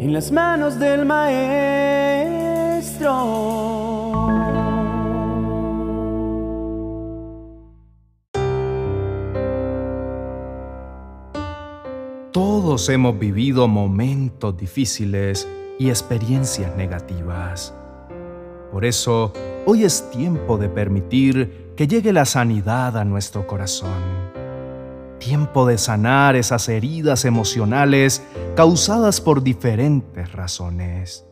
[0.00, 1.50] en las manos del Maestro.
[12.32, 15.46] Todos hemos vivido momentos difíciles
[15.78, 17.74] y experiencias negativas.
[18.72, 19.34] Por eso,
[19.66, 24.29] hoy es tiempo de permitir que llegue la sanidad a nuestro corazón.
[25.20, 28.22] Tiempo de sanar esas heridas emocionales
[28.56, 31.26] causadas por diferentes razones.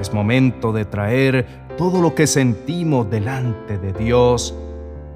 [0.00, 4.54] Es momento de traer todo lo que sentimos delante de Dios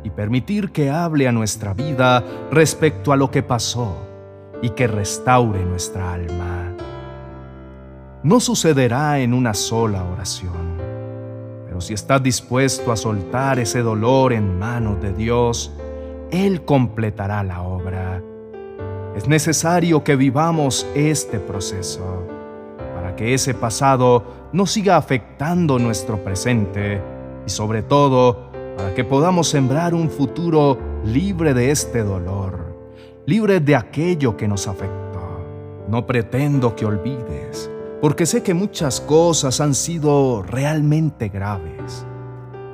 [0.04, 3.96] y permitir que hable a nuestra vida respecto a lo que pasó
[4.60, 6.76] y que restaure nuestra alma.
[8.22, 10.76] No sucederá en una sola oración,
[11.64, 15.72] pero si estás dispuesto a soltar ese dolor en manos de Dios,
[16.30, 18.22] Él completará la obra.
[19.16, 22.26] Es necesario que vivamos este proceso
[22.94, 27.00] para que ese pasado no siga afectando nuestro presente
[27.46, 32.64] y sobre todo para que podamos sembrar un futuro libre de este dolor
[33.26, 34.94] libre de aquello que nos afectó.
[35.88, 42.06] No pretendo que olvides, porque sé que muchas cosas han sido realmente graves,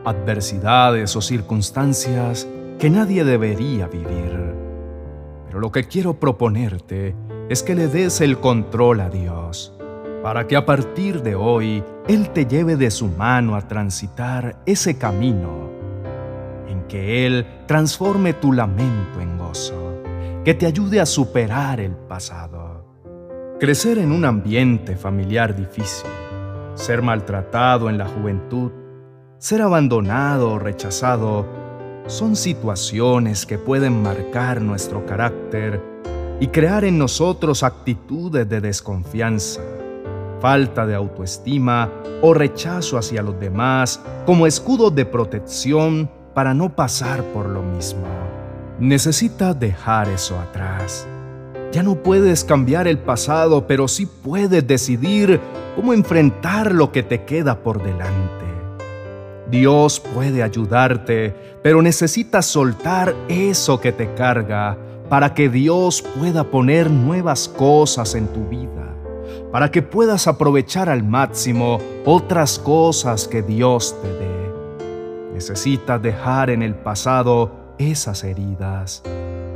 [0.05, 2.47] adversidades o circunstancias
[2.81, 4.55] que nadie debería vivir.
[5.47, 7.15] Pero lo que quiero proponerte
[7.51, 9.75] es que le des el control a Dios,
[10.23, 14.97] para que a partir de hoy Él te lleve de su mano a transitar ese
[14.97, 15.69] camino
[16.69, 20.03] en que Él transforme tu lamento en gozo
[20.43, 22.87] que te ayude a superar el pasado.
[23.61, 26.09] Crecer en un ambiente familiar difícil,
[26.77, 28.73] ser maltratado en la juventud,
[29.37, 31.60] ser abandonado o rechazado,
[32.11, 35.81] son situaciones que pueden marcar nuestro carácter
[36.41, 39.61] y crear en nosotros actitudes de desconfianza,
[40.41, 41.89] falta de autoestima
[42.21, 48.07] o rechazo hacia los demás como escudo de protección para no pasar por lo mismo.
[48.81, 51.07] Necesitas dejar eso atrás.
[51.71, 55.41] Ya no puedes cambiar el pasado, pero sí puedes decidir
[55.77, 58.50] cómo enfrentar lo que te queda por delante.
[59.51, 64.79] Dios puede ayudarte, pero necesitas soltar eso que te carga
[65.09, 68.95] para que Dios pueda poner nuevas cosas en tu vida,
[69.51, 75.35] para que puedas aprovechar al máximo otras cosas que Dios te dé.
[75.35, 79.03] Necesitas dejar en el pasado esas heridas.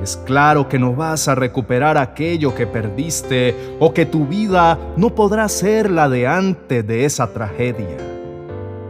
[0.03, 5.15] Es claro que no vas a recuperar aquello que perdiste o que tu vida no
[5.15, 8.14] podrá ser la de antes de esa tragedia.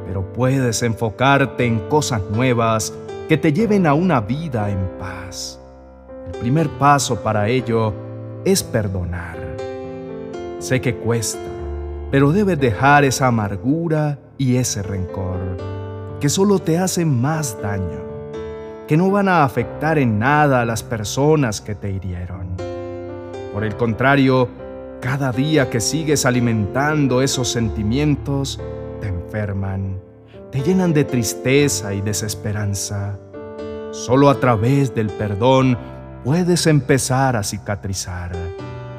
[0.07, 2.93] Pero puedes enfocarte en cosas nuevas
[3.29, 5.61] que te lleven a una vida en paz.
[6.33, 7.93] El primer paso para ello
[8.45, 9.39] es perdonar.
[10.59, 11.41] Sé que cuesta,
[12.11, 15.39] pero debes dejar esa amargura y ese rencor
[16.21, 18.05] que solo te hacen más daño
[18.87, 22.49] que no van a afectar en nada a las personas que te hirieron.
[23.53, 24.49] Por el contrario,
[25.01, 28.61] cada día que sigues alimentando esos sentimientos,
[30.53, 33.19] te llenan de tristeza y desesperanza.
[33.91, 35.77] Solo a través del perdón
[36.23, 38.31] puedes empezar a cicatrizar,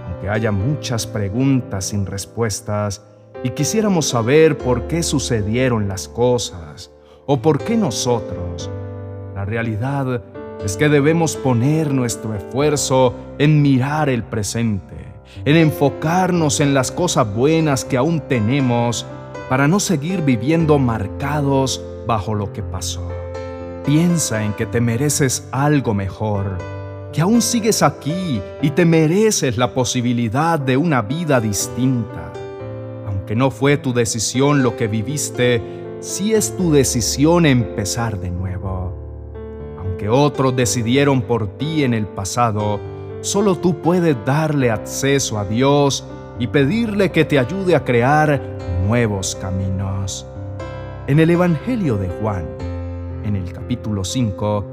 [0.05, 3.01] aunque haya muchas preguntas sin respuestas
[3.43, 6.91] y quisiéramos saber por qué sucedieron las cosas
[7.25, 8.69] o por qué nosotros
[9.33, 10.21] la realidad
[10.65, 14.97] es que debemos poner nuestro esfuerzo en mirar el presente,
[15.45, 19.05] en enfocarnos en las cosas buenas que aún tenemos
[19.49, 23.07] para no seguir viviendo marcados bajo lo que pasó.
[23.85, 26.57] Piensa en que te mereces algo mejor,
[27.13, 32.33] que aún sigues aquí y te mereces la posibilidad de una vida distinta.
[33.07, 35.61] Aunque no fue tu decisión lo que viviste,
[35.99, 39.05] sí es tu decisión empezar de nuevo
[39.97, 42.79] que otros decidieron por ti en el pasado,
[43.21, 46.05] solo tú puedes darle acceso a Dios
[46.39, 48.54] y pedirle que te ayude a crear
[48.85, 50.25] nuevos caminos.
[51.07, 52.45] En el Evangelio de Juan,
[53.23, 54.65] en el capítulo 5,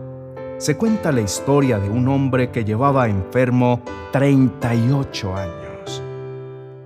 [0.58, 3.82] se cuenta la historia de un hombre que llevaba enfermo
[4.12, 6.02] 38 años.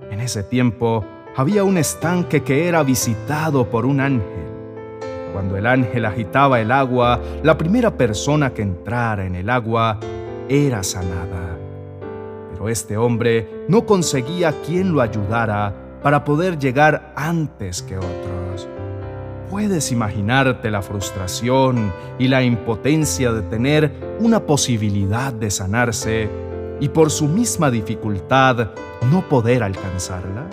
[0.09, 1.03] En ese tiempo
[1.35, 4.47] había un estanque que era visitado por un ángel
[5.37, 9.99] cuando el ángel agitaba el agua, la primera persona que entrara en el agua
[10.49, 11.55] era sanada.
[12.51, 18.67] Pero este hombre no conseguía quien lo ayudara para poder llegar antes que otros.
[19.49, 26.29] Puedes imaginarte la frustración y la impotencia de tener una posibilidad de sanarse
[26.79, 28.69] y por su misma dificultad
[29.11, 30.47] no poder alcanzarla?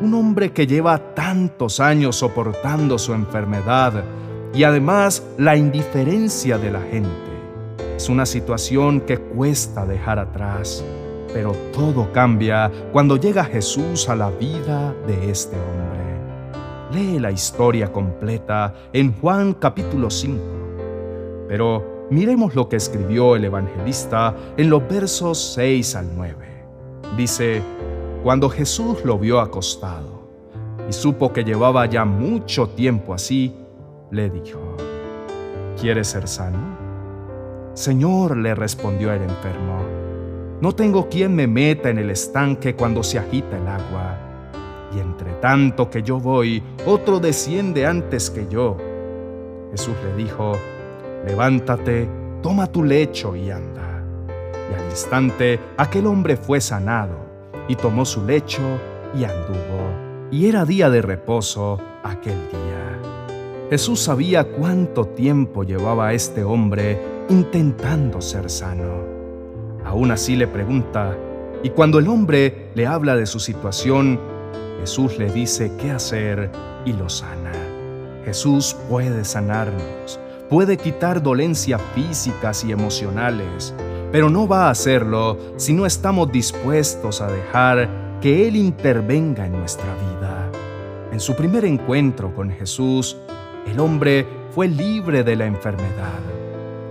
[0.00, 4.04] Un hombre que lleva tantos años soportando su enfermedad
[4.52, 7.10] y además la indiferencia de la gente.
[7.96, 10.84] Es una situación que cuesta dejar atrás,
[11.34, 16.04] pero todo cambia cuando llega Jesús a la vida de este hombre.
[16.92, 20.40] Lee la historia completa en Juan capítulo 5.
[21.48, 26.36] Pero miremos lo que escribió el evangelista en los versos 6 al 9.
[27.16, 27.60] Dice,
[28.22, 30.28] cuando Jesús lo vio acostado
[30.88, 33.52] y supo que llevaba ya mucho tiempo así,
[34.12, 34.60] le dijo,
[35.80, 36.74] ¿quieres ser sano?
[37.74, 39.83] Señor, le respondió el enfermo,
[40.60, 44.24] no tengo quien me meta en el estanque cuando se agita el agua
[44.94, 48.76] y entre tanto que yo voy, otro desciende antes que yo.
[49.70, 50.52] Jesús le dijo,
[51.26, 52.08] levántate,
[52.42, 54.04] toma tu lecho y anda.
[54.70, 57.16] Y al instante aquel hombre fue sanado,
[57.68, 58.62] y tomó su lecho
[59.14, 60.28] y anduvo.
[60.30, 63.68] Y era día de reposo aquel día.
[63.70, 69.13] Jesús sabía cuánto tiempo llevaba este hombre intentando ser sano.
[69.94, 71.16] Aún así le pregunta,
[71.62, 74.18] y cuando el hombre le habla de su situación,
[74.80, 76.50] Jesús le dice qué hacer
[76.84, 77.52] y lo sana.
[78.24, 80.18] Jesús puede sanarnos,
[80.50, 83.72] puede quitar dolencias físicas y emocionales,
[84.10, 89.52] pero no va a hacerlo si no estamos dispuestos a dejar que Él intervenga en
[89.52, 90.50] nuestra vida.
[91.12, 93.16] En su primer encuentro con Jesús,
[93.64, 96.18] el hombre fue libre de la enfermedad,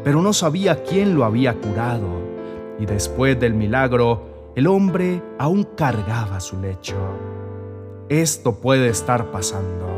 [0.05, 2.23] pero no sabía quién lo había curado,
[2.80, 6.96] y después del milagro, el hombre aún cargaba su lecho.
[8.10, 9.94] Esto puede estar pasando.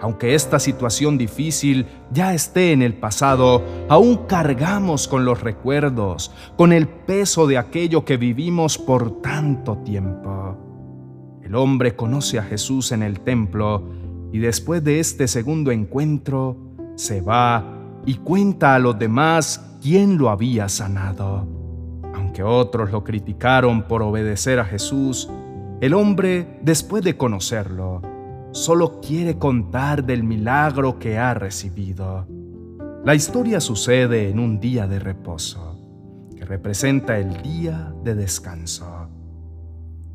[0.00, 6.72] Aunque esta situación difícil ya esté en el pasado, aún cargamos con los recuerdos, con
[6.72, 10.58] el peso de aquello que vivimos por tanto tiempo.
[11.42, 13.82] El hombre conoce a Jesús en el templo
[14.32, 16.56] y después de este segundo encuentro
[16.96, 17.64] se va
[18.04, 21.53] y cuenta a los demás quién lo había sanado.
[22.34, 25.30] Aunque otros lo criticaron por obedecer a Jesús,
[25.80, 28.02] el hombre, después de conocerlo,
[28.50, 32.26] solo quiere contar del milagro que ha recibido.
[33.04, 35.78] La historia sucede en un día de reposo,
[36.36, 39.08] que representa el día de descanso.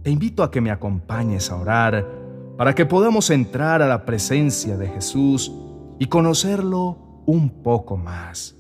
[0.04, 2.06] Te invito a que me acompañes a orar
[2.58, 5.54] para que podamos entrar a la presencia de Jesús
[6.00, 8.59] y conocerlo un poco más.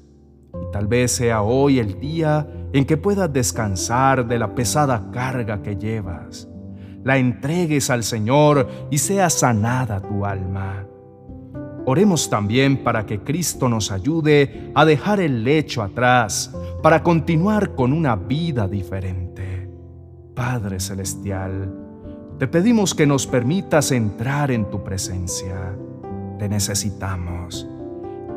[0.54, 5.62] Y tal vez sea hoy el día en que puedas descansar de la pesada carga
[5.62, 6.50] que llevas
[7.04, 10.86] la entregues al Señor y sea sanada tu alma.
[11.86, 16.54] Oremos también para que Cristo nos ayude a dejar el lecho atrás,
[16.84, 19.70] para continuar con una vida diferente.
[20.36, 21.74] Padre Celestial,
[22.38, 25.76] te pedimos que nos permitas entrar en tu presencia.
[26.38, 27.68] Te necesitamos.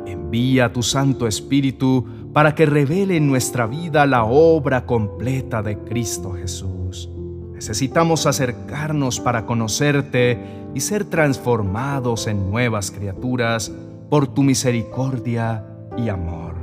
[0.07, 6.33] Envía tu Santo Espíritu para que revele en nuestra vida la obra completa de Cristo
[6.33, 7.09] Jesús.
[7.53, 10.39] Necesitamos acercarnos para conocerte
[10.75, 13.73] y ser transformados en nuevas criaturas
[14.11, 15.65] por tu misericordia
[15.97, 16.55] y amor.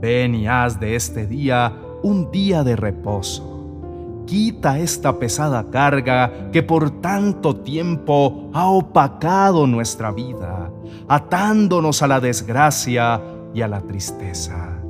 [0.00, 1.72] Ven y haz de este día
[2.02, 4.24] un día de reposo.
[4.26, 10.57] Quita esta pesada carga que por tanto tiempo ha opacado nuestra vida,
[11.06, 13.20] atándonos a la desgracia
[13.54, 14.80] y a la tristeza.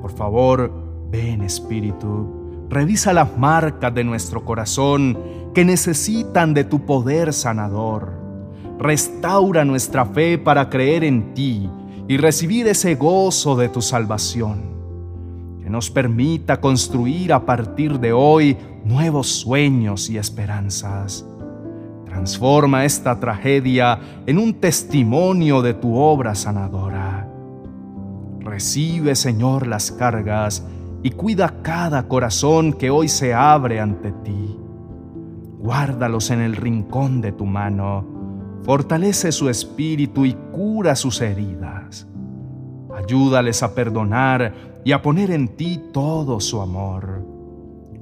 [0.00, 0.72] Por favor,
[1.10, 5.18] ven Espíritu Revisa las marcas de nuestro corazón
[5.52, 8.12] que necesitan de tu poder sanador.
[8.78, 11.68] Restaura nuestra fe para creer en ti
[12.06, 14.70] y recibir ese gozo de tu salvación.
[15.60, 21.26] Que nos permita construir a partir de hoy nuevos sueños y esperanzas.
[22.20, 27.26] Transforma esta tragedia en un testimonio de tu obra sanadora.
[28.40, 30.62] Recibe, Señor, las cargas
[31.02, 34.58] y cuida cada corazón que hoy se abre ante ti.
[35.60, 38.04] Guárdalos en el rincón de tu mano,
[38.64, 42.06] fortalece su espíritu y cura sus heridas.
[42.94, 47.24] Ayúdales a perdonar y a poner en ti todo su amor.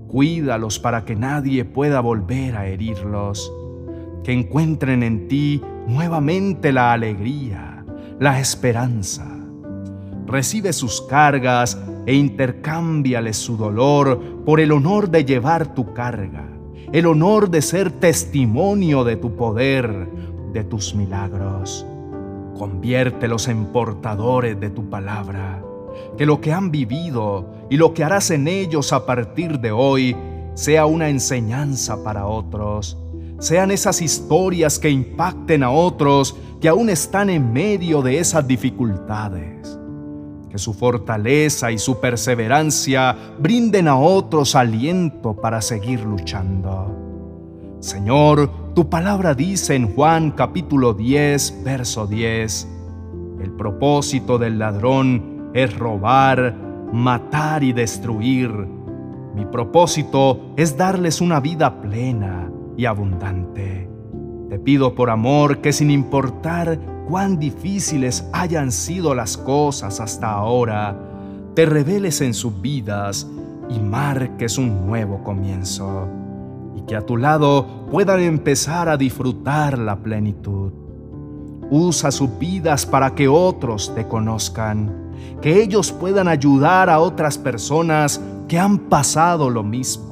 [0.09, 3.53] Cuídalos para que nadie pueda volver a herirlos,
[4.25, 7.85] que encuentren en ti nuevamente la alegría,
[8.19, 9.27] la esperanza.
[10.27, 16.47] Recibe sus cargas e intercámbiales su dolor por el honor de llevar tu carga,
[16.93, 20.09] el honor de ser testimonio de tu poder,
[20.53, 21.87] de tus milagros.
[22.59, 25.63] Conviértelos en portadores de tu palabra.
[26.17, 30.17] que lo que han vivido y lo que harás en ellos a partir de hoy
[30.55, 32.97] sea una enseñanza para otros.
[33.39, 39.79] Sean esas historias que impacten a otros que aún están en medio de esas dificultades.
[40.51, 46.97] Que su fortaleza y su perseverancia brinden a otros aliento para seguir luchando.
[47.79, 52.67] Señor, tu palabra dice en Juan capítulo 10, verso 10,
[53.41, 56.57] el propósito del ladrón es robar,
[56.93, 58.51] matar y destruir.
[59.37, 63.91] Mi propósito es darles una vida plena y abundante.
[64.49, 70.97] Te pido por amor que sin importar cuán difíciles hayan sido las cosas hasta ahora,
[71.55, 73.27] te reveles en sus vidas
[73.69, 76.09] y marques un nuevo comienzo
[76.89, 80.73] que a tu lado puedan empezar a disfrutar la plenitud.
[81.71, 88.21] Usa sus vidas para que otros te conozcan, que ellos puedan ayudar a otras personas
[88.49, 90.08] que han pasado lo mismo.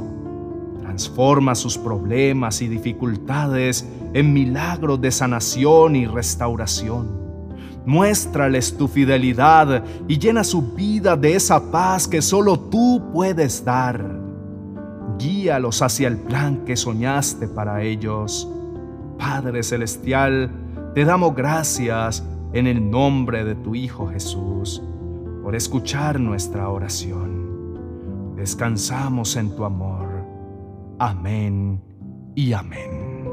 [0.97, 7.07] Transforma sus problemas y dificultades en milagros de sanación y restauración.
[7.85, 14.23] Muéstrales tu fidelidad y llena su vida de esa paz que solo tú puedes dar
[15.19, 18.49] guíalos hacia el plan que soñaste para ellos.
[19.19, 20.51] Padre Celestial,
[20.95, 22.25] te damos gracias
[22.55, 24.83] en el nombre de tu Hijo Jesús
[25.43, 28.35] por escuchar nuestra oración.
[28.35, 29.96] Descansamos en tu amor.
[30.99, 31.83] Amén
[32.35, 33.27] y amén.